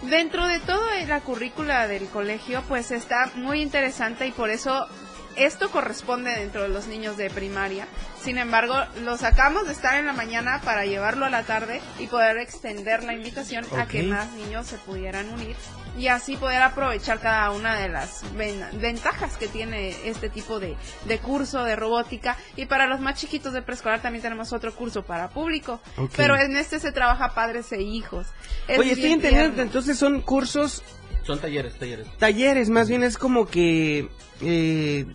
[0.10, 4.88] Dentro de toda la currícula del colegio, pues está muy interesante y por eso
[5.36, 7.88] esto corresponde dentro de los niños de primaria.
[8.22, 12.08] Sin embargo, lo sacamos de estar en la mañana para llevarlo a la tarde y
[12.08, 15.56] poder extender la invitación a que más niños se pudieran unir
[15.98, 20.78] y así poder aprovechar cada una de las ven- ventajas que tiene este tipo de,
[21.06, 22.38] de curso de robótica.
[22.56, 25.82] Y para los más chiquitos de preescolar también tenemos otro curso para público.
[26.16, 28.28] Pero en este se trabaja padres e hijos.
[28.68, 30.82] Es Oye, estoy entendiendo, entonces son cursos,
[31.26, 32.08] Son talleres, talleres.
[32.18, 34.10] talleres, más bien es como que
[34.42, 35.06] eh,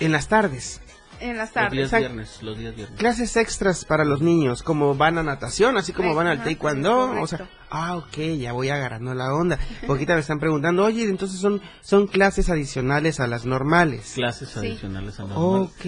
[0.00, 0.80] en las tardes.
[1.20, 1.72] En las Los tardes.
[1.72, 2.06] días Exacto.
[2.08, 2.98] viernes, los días viernes.
[2.98, 7.20] Clases extras para los niños, como van a natación, así como van al Ajá, taekwondo,
[7.22, 9.56] o sea, ah, ok, ya voy agarrando la onda.
[9.86, 14.12] Porque ahorita me están preguntando, oye, entonces son, son clases adicionales a las normales.
[14.16, 15.84] Clases adicionales a los Ok.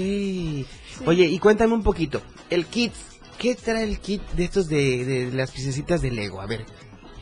[1.07, 2.93] Oye, y cuéntame un poquito, el kit,
[3.39, 6.41] ¿qué trae el kit de estos de, de las piececitas de Lego?
[6.41, 6.65] A ver,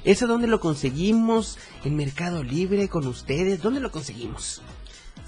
[0.04, 1.58] ¿eso dónde lo conseguimos?
[1.84, 3.62] ¿En Mercado Libre con ustedes?
[3.62, 4.62] ¿Dónde lo conseguimos?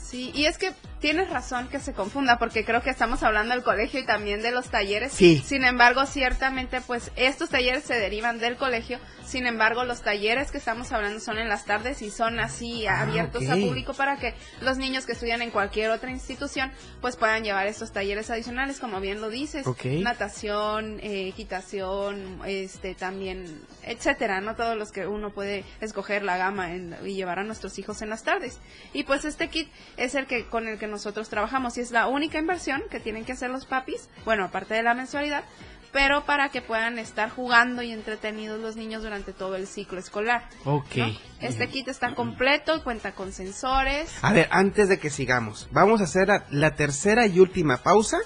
[0.08, 3.64] Sí, y es que tienes razón que se confunda porque creo que estamos hablando del
[3.64, 5.12] colegio y también de los talleres.
[5.12, 5.42] Sí.
[5.44, 8.98] Sin embargo, ciertamente, pues estos talleres se derivan del colegio.
[9.26, 13.00] Sin embargo, los talleres que estamos hablando son en las tardes y son así Ah,
[13.02, 13.50] abiertos ok.
[13.50, 17.66] a público para que los niños que estudian en cualquier otra institución pues puedan llevar
[17.66, 19.84] estos talleres adicionales, como bien lo dices, Ok.
[19.86, 26.72] natación, eh, equitación, este también, etcétera, no todos los que uno puede escoger la gama
[26.74, 28.60] en- y llevar a nuestros hijos en las tardes.
[28.92, 32.06] Y pues este kit es el que con el que nosotros trabajamos y es la
[32.06, 35.44] única inversión que tienen que hacer los papis, bueno, aparte de la mensualidad,
[35.92, 40.48] pero para que puedan estar jugando y entretenidos los niños durante todo el ciclo escolar.
[40.64, 40.96] Ok.
[40.96, 41.12] ¿no?
[41.40, 44.12] Este kit está completo, cuenta con sensores.
[44.22, 48.18] A ver, antes de que sigamos, vamos a hacer la, la tercera y última pausa.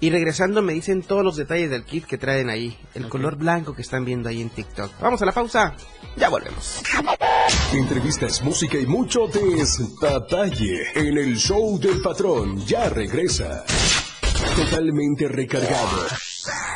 [0.00, 2.76] Y regresando me dicen todos los detalles del kit que traen ahí.
[2.94, 4.92] El color blanco que están viendo ahí en TikTok.
[5.00, 5.74] Vamos a la pausa.
[6.16, 6.82] Ya volvemos.
[7.72, 12.64] Entrevistas, música y mucho detalle en el show del patrón.
[12.66, 13.64] Ya regresa.
[14.56, 16.06] Totalmente recargado.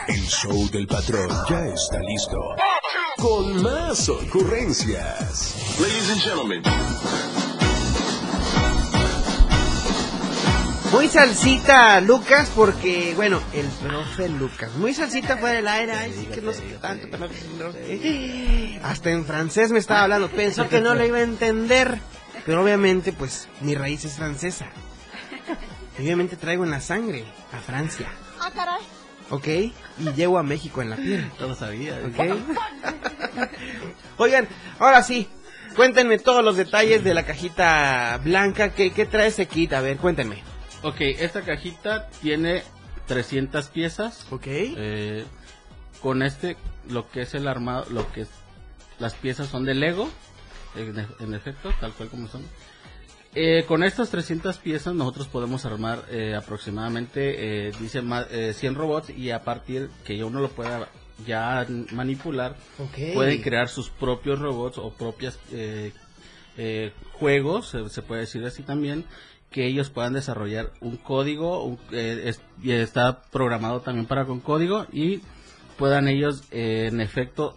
[0.08, 2.38] El show del patrón ya está listo.
[3.16, 5.78] Con más ocurrencias.
[5.78, 7.29] Ladies and gentlemen.
[10.92, 14.74] Muy salsita Lucas porque, bueno, el profe Lucas.
[14.74, 15.92] Muy salsita fuera del aire.
[15.92, 17.06] Ay, sí que no sé qué tanto.
[17.10, 18.80] pero no sé qué.
[18.82, 20.28] Hasta en francés me estaba hablando.
[20.28, 22.00] Pensó que no lo iba a entender.
[22.44, 24.66] Pero obviamente, pues, mi raíz es francesa.
[25.98, 28.08] Y obviamente traigo en la sangre a Francia.
[28.40, 28.80] Ah, caray.
[29.30, 29.46] ¿Ok?
[29.46, 31.30] Y llego a México en la piel.
[31.38, 32.00] No lo sabía.
[32.04, 32.36] ¿Ok?
[34.16, 34.48] Oigan,
[34.80, 35.28] ahora sí.
[35.76, 38.70] Cuéntenme todos los detalles de la cajita blanca.
[38.70, 39.72] ¿Qué, qué trae ese kit?
[39.72, 40.49] A ver, cuéntenme.
[40.82, 42.62] Ok, esta cajita tiene
[43.06, 44.26] 300 piezas.
[44.30, 44.46] Ok.
[44.46, 45.24] Eh,
[46.00, 46.56] con este,
[46.88, 48.30] lo que es el armado, lo que es,
[48.98, 50.08] las piezas son de Lego,
[50.76, 52.42] en, en efecto, tal cual como son.
[53.34, 59.10] Eh, con estas 300 piezas nosotros podemos armar eh, aproximadamente, eh, dice, eh, 100 robots
[59.10, 60.88] y a partir que ya uno lo pueda
[61.26, 63.14] ya manipular, Ok.
[63.14, 65.92] pueden crear sus propios robots o propias eh,
[66.56, 69.04] eh, juegos, se, se puede decir así también,
[69.50, 74.86] que ellos puedan desarrollar un código, un- eh, es- está programado también para con código
[74.92, 75.20] y
[75.76, 77.56] puedan ellos eh, en efecto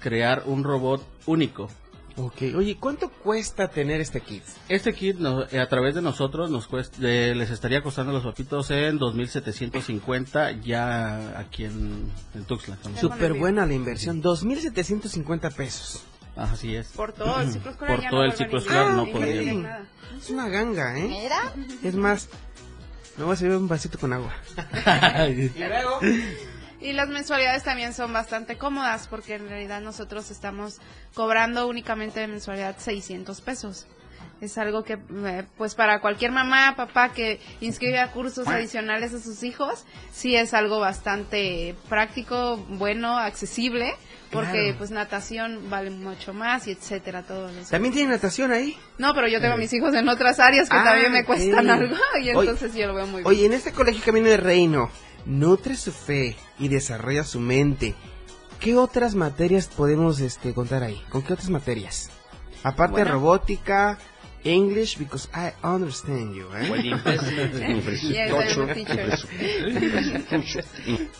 [0.00, 1.68] crear un robot único.
[2.16, 4.44] Ok, oye, ¿cuánto cuesta tener este kit?
[4.68, 8.14] Este kit no- eh, a través de nosotros nos cuesta, eh, les estaría costando a
[8.14, 12.78] los papitos en 2.750 ya aquí en, en Tuxtla.
[13.00, 16.04] Súper buena la inversión, 2.750 pesos.
[16.36, 16.88] Así es.
[16.88, 17.94] Por todo el ciclo escolar.
[17.94, 19.88] Por ya todo no el ciclo escolar ingresar, no podrían.
[20.18, 21.08] Es una ganga, ¿eh?
[21.08, 21.52] Mira.
[21.82, 22.28] Es más,
[23.16, 24.32] me voy a servir un vasito con agua.
[26.80, 30.82] Y las mensualidades también son bastante cómodas porque en realidad nosotros estamos
[31.14, 33.86] cobrando únicamente de mensualidad 600 pesos.
[34.42, 39.20] Es algo que, eh, pues para cualquier mamá, papá que inscribe a cursos adicionales a
[39.20, 43.94] sus hijos, sí es algo bastante práctico, bueno, accesible,
[44.34, 44.78] porque Claro.
[44.78, 47.70] pues natación vale mucho más y etcétera, todo eso.
[47.70, 48.76] ¿También tiene natación ahí?
[48.98, 51.70] No, pero yo tengo a mis hijos en otras áreas que Ah, también me cuestan
[51.70, 53.26] algo y Oye, entonces yo lo veo muy bien.
[53.26, 54.90] Oye, en este colegio Camino de Reino,
[55.24, 57.94] nutre su fe y desarrolla su mente.
[58.60, 61.02] qué otras materias podemos este, contar ahí?
[61.10, 62.10] ¿Con qué otras materias?
[62.62, 63.12] Aparte Bueno.
[63.12, 63.98] robótica,
[64.44, 66.46] English, because I understand you.
[66.54, 66.70] ¿eh?
[66.70, 69.10] Well, Yes, I'm a teacher.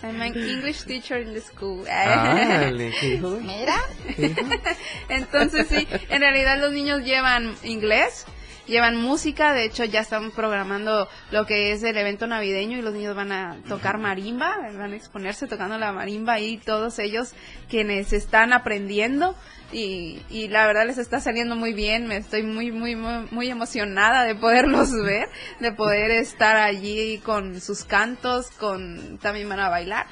[0.03, 1.85] I'm an English teacher in the school.
[1.87, 3.41] ¿qué dijo?
[3.41, 3.81] Mira.
[5.09, 8.27] Entonces sí, en realidad los niños llevan inglés,
[8.67, 12.95] llevan música, de hecho ya están programando lo que es el evento navideño y los
[12.95, 17.35] niños van a tocar marimba, van a exponerse tocando la marimba y todos ellos
[17.69, 19.35] quienes están aprendiendo.
[19.73, 23.51] Y, y la verdad les está saliendo muy bien, me estoy muy muy muy, muy
[23.51, 25.29] emocionada de poderlos ver,
[25.61, 30.07] de poder estar allí con sus cantos, con también van a bailar.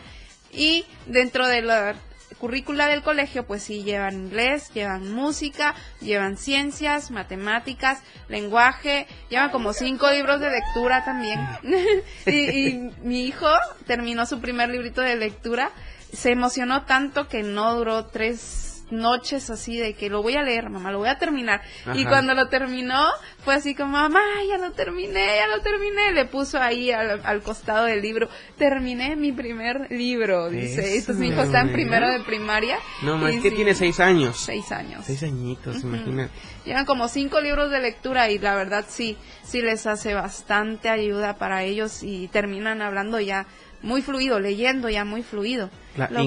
[0.53, 1.95] Y dentro de la
[2.43, 9.73] currícula del colegio, pues sí llevan inglés, llevan música, llevan ciencias, matemáticas, lenguaje, llevan como
[9.73, 11.39] cinco libros de lectura también.
[12.27, 13.47] y, y mi hijo
[13.87, 15.71] terminó su primer librito de lectura,
[16.13, 20.71] se emocionó tanto que no duró tres noches así de que lo voy a leer,
[20.71, 21.63] mamá, lo voy a terminar.
[21.95, 23.07] Y cuando lo terminó,
[23.45, 26.13] fue así como, mamá, ya lo terminé, ya lo terminé.
[26.13, 28.29] Le puso ahí al, al costado del libro,
[28.59, 30.81] terminé mi primer libro, dice.
[30.81, 32.79] Eso, Entonces mi hijo está en primero de primaria.
[33.03, 34.37] No, más Y que sí, tiene seis años.
[34.37, 35.05] Seis años.
[35.07, 35.89] Seis añitos, Ujú.
[35.89, 36.31] imagínate.
[36.65, 41.37] Llevan como cinco libros de lectura y la verdad sí, sí les hace bastante ayuda
[41.37, 43.47] para ellos y terminan hablando ya
[43.83, 45.71] muy fluido, leyendo ya muy fluido.
[45.97, 46.23] La- cual-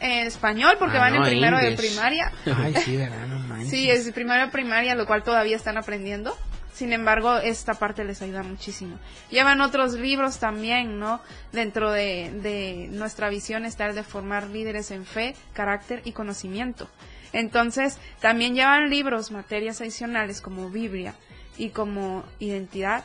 [0.00, 2.32] español porque Ah, van no, en primero de primaria.
[2.56, 3.26] Ay, sí, ¿verdad?
[3.26, 3.70] No manches.
[3.70, 6.36] Sí, es primero de primaria, lo cual todavía están aprendiendo.
[6.72, 8.98] Sin embargo, esta parte les ayuda muchísimo.
[9.30, 11.20] Llevan otros libros también, ¿no?
[11.52, 16.88] Dentro de, de nuestra visión está el de formar líderes en fe, carácter y conocimiento.
[17.32, 21.14] Entonces, también llevan libros, materias adicionales como Biblia
[21.56, 23.04] y como identidad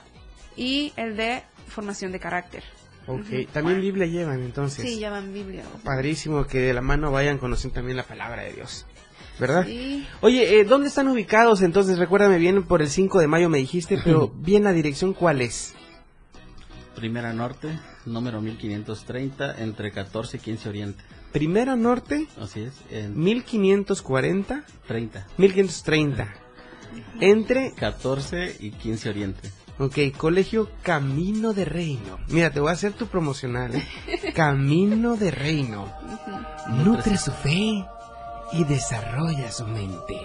[0.55, 2.63] y el de formación de carácter.
[3.09, 4.87] Ok, también Biblia llevan entonces.
[4.87, 5.63] Sí, llevan Biblia.
[5.83, 8.85] Padrísimo que de la mano vayan conociendo también la palabra de Dios.
[9.39, 9.65] ¿Verdad?
[9.65, 10.05] Sí.
[10.21, 11.97] Oye, eh, ¿dónde están ubicados entonces?
[11.97, 15.73] Recuérdame bien, por el 5 de mayo me dijiste, pero bien la dirección, ¿cuál es?
[16.95, 21.03] Primera Norte, número 1530, entre 14 y 15 Oriente.
[21.31, 25.27] Primera Norte, Así es, en 1540, 30.
[25.37, 26.35] 1530.
[27.21, 29.49] Entre, 14 y 15 Oriente.
[29.79, 32.19] Ok, Colegio Camino de Reino.
[32.27, 33.73] Mira, te voy a hacer tu promocional.
[33.75, 33.87] ¿eh?
[34.35, 35.91] Camino de Reino.
[36.83, 37.83] Nutre su fe
[38.53, 40.15] y desarrolla su mente.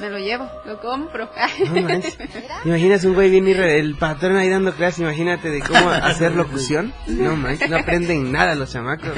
[0.00, 1.28] Me lo llevo, lo compro.
[1.72, 2.18] No manches.
[2.66, 6.92] Imagínate un güey bien irre- el patrón ahí dando clases, imagínate de cómo hacer locución.
[7.06, 9.08] No manches, no aprenden nada los chamacos.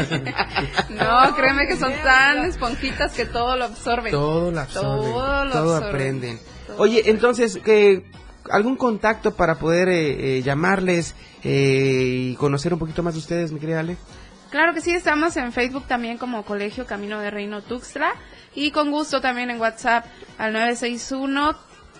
[0.90, 4.10] No, créeme que son tan esponjitas que todo lo absorben.
[4.12, 5.88] Todo lo absorben, Todo lo todo absorben.
[5.88, 6.40] aprenden.
[6.66, 8.04] Todo Oye, entonces, ¿qué-
[8.50, 13.52] ¿algún contacto para poder eh, eh, llamarles eh, y conocer un poquito más de ustedes,
[13.52, 13.96] mi querida Ale?
[14.50, 18.14] Claro que sí, estamos en Facebook también como Colegio Camino de Reino Tuxtla
[18.54, 20.06] y con gusto también en WhatsApp
[20.38, 21.54] al 961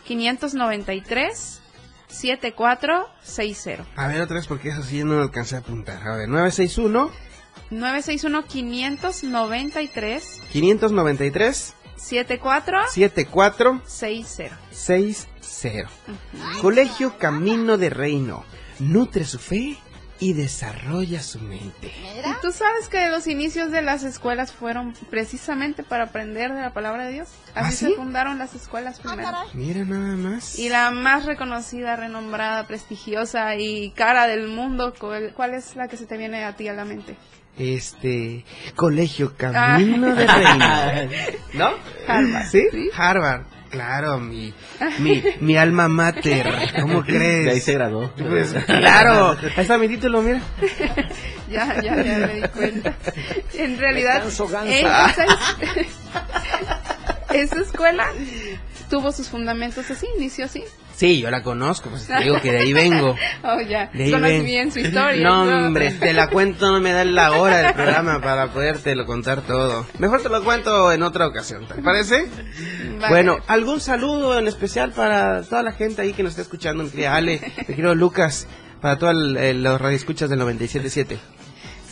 [0.04, 1.60] 593
[2.08, 3.84] 7460.
[3.96, 6.08] A ver, otra vez, porque eso sí no lo alcancé a apuntar.
[6.08, 7.10] A ver, 961
[7.70, 14.58] 961 593 593 7460.
[15.48, 16.60] 7460.
[16.62, 18.44] Colegio Camino de Reino.
[18.78, 19.76] Nutre su fe
[20.20, 21.88] y desarrolla su mente.
[21.88, 26.72] ¿Y tú sabes que los inicios de las escuelas fueron precisamente para aprender de la
[26.72, 27.28] palabra de Dios?
[27.54, 27.94] Así ¿Ah, se sí?
[27.96, 29.28] fundaron las escuelas primero.
[29.54, 30.58] Mira nada más.
[30.58, 35.96] Y la más reconocida, renombrada, prestigiosa y cara del mundo, ¿cuál, cuál es la que
[35.96, 37.16] se te viene a ti a la mente?
[37.56, 38.44] Este,
[38.76, 40.66] Colegio Camino de Reino.
[41.54, 41.70] ¿No?
[42.06, 42.46] Harvard.
[42.46, 42.68] ¿Sí?
[42.96, 43.42] Harvard.
[43.70, 44.54] Claro, mi,
[44.98, 46.46] mi, mi alma mater.
[46.80, 47.44] ¿Cómo crees?
[47.44, 48.10] De ahí se graduó.
[48.16, 49.36] Pues, claro.
[49.56, 50.40] Ahí está mi título, mira.
[51.50, 52.94] ya, ya, ya me di cuenta.
[53.54, 54.22] En realidad,
[57.30, 58.06] esa escuela
[58.88, 60.64] tuvo sus fundamentos así, inició así.
[60.98, 63.14] Sí, yo la conozco, pues te digo que de ahí vengo.
[63.44, 65.22] Oh, ya, De ahí bien su historia.
[65.22, 65.66] No, ¿no?
[65.66, 69.86] hombre, te la cuento, no me da la hora del programa para podértelo contar todo.
[70.00, 72.26] Mejor te lo cuento en otra ocasión, ¿te parece?
[73.00, 73.08] Vale.
[73.08, 76.82] Bueno, ¿algún saludo en especial para toda la gente ahí que nos está escuchando?
[76.82, 78.48] Mi querida Ale, mi querido Lucas,
[78.80, 81.16] para todos los radioescuchas del 97.7.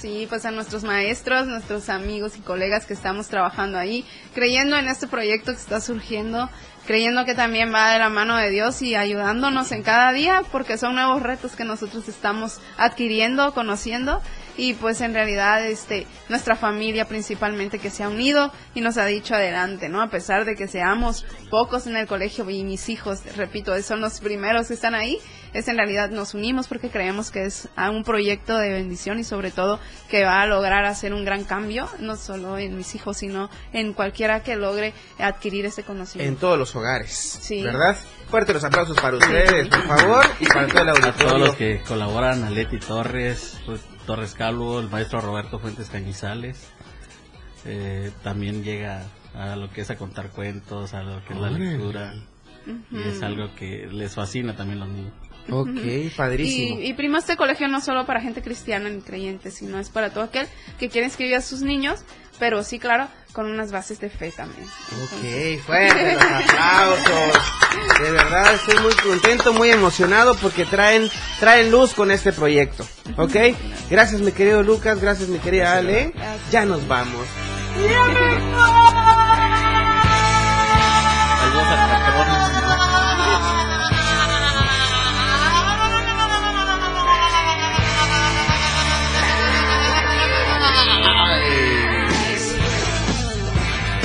[0.00, 4.88] Sí, pues a nuestros maestros, nuestros amigos y colegas que estamos trabajando ahí, creyendo en
[4.88, 6.50] este proyecto que está surgiendo,
[6.86, 10.76] creyendo que también va de la mano de Dios y ayudándonos en cada día, porque
[10.76, 14.20] son nuevos retos que nosotros estamos adquiriendo, conociendo,
[14.58, 19.06] y pues en realidad este nuestra familia principalmente que se ha unido y nos ha
[19.06, 20.02] dicho adelante, ¿no?
[20.02, 24.20] A pesar de que seamos pocos en el colegio y mis hijos, repito, son los
[24.20, 25.18] primeros que están ahí,
[25.58, 29.24] es en realidad nos unimos porque creemos que es a un proyecto de bendición y
[29.24, 33.16] sobre todo que va a lograr hacer un gran cambio, no solo en mis hijos,
[33.18, 36.32] sino en cualquiera que logre adquirir este conocimiento.
[36.32, 37.38] En todos los hogares.
[37.40, 37.62] Sí.
[37.62, 37.96] ¿Verdad?
[38.28, 41.38] Fuerte los aplausos para ustedes, por favor, y para todo el A todos auditorio.
[41.46, 46.68] los que colaboran, a Leti Torres, pues, Torres Calvo, el maestro Roberto Fuentes Cañizales.
[47.64, 49.02] Eh, también llega
[49.34, 52.14] a lo que es a contar cuentos, a lo que es la lectura.
[52.90, 55.12] Y es algo que les fascina también a los niños.
[55.50, 56.80] Ok, padrísimo.
[56.80, 60.10] Y, y primo, este colegio no solo para gente cristiana ni creyente, sino es para
[60.10, 60.46] todo aquel
[60.78, 62.00] que quiere inscribir a sus niños,
[62.38, 64.66] pero sí, claro, con unas bases de fe también.
[64.66, 67.42] Ok, fuerte los aplausos.
[68.00, 72.86] De verdad, estoy muy contento, muy emocionado porque traen, traen luz con este proyecto.
[73.16, 73.36] Ok,
[73.90, 76.12] gracias mi querido Lucas, gracias mi querida Ale.
[76.50, 77.26] Ya nos vamos.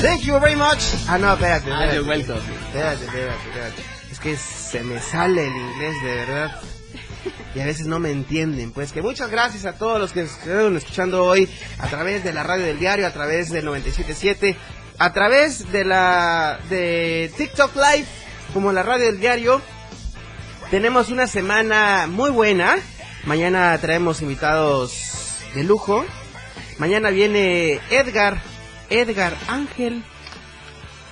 [0.01, 0.81] Thank you very much.
[1.07, 1.71] Ah, no, espérate.
[1.71, 1.95] Ah, espérate.
[1.95, 2.39] you're welcome.
[2.39, 3.81] Espérate, espérate, espérate.
[4.11, 6.61] Es que se me sale el inglés, de verdad.
[7.53, 8.71] Y a veces no me entienden.
[8.71, 11.47] Pues que muchas gracias a todos los que estuvieron escuchando hoy
[11.77, 14.55] a través de la radio del diario, a través del 97.7,
[14.97, 18.07] a través de la de TikTok Live,
[18.55, 19.61] como la radio del diario.
[20.71, 22.75] Tenemos una semana muy buena.
[23.25, 26.03] Mañana traemos invitados de lujo.
[26.79, 28.41] Mañana viene Edgar,
[28.91, 30.03] Edgar Ángel,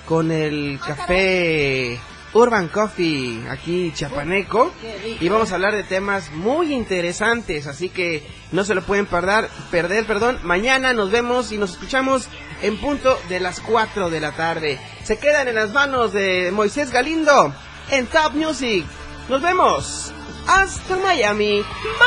[0.06, 1.98] con el café
[2.32, 4.72] Urban Coffee aquí chiapaneco.
[5.20, 9.48] Y vamos a hablar de temas muy interesantes, así que no se lo pueden perder,
[9.70, 10.38] perder, perdón.
[10.42, 12.28] Mañana nos vemos y nos escuchamos
[12.62, 14.78] en punto de las 4 de la tarde.
[15.02, 17.52] Se quedan en las manos de Moisés Galindo
[17.90, 18.84] en Top Music.
[19.28, 20.12] Nos vemos.
[20.46, 21.62] Hasta Miami.
[21.62, 21.64] Bye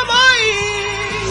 [0.07, 1.24] bye.